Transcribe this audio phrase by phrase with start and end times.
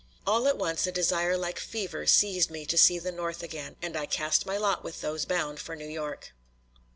[0.25, 3.75] All at once a desire like a fever seized me to see the North again
[3.83, 6.33] and I cast my lot with those bound for New York.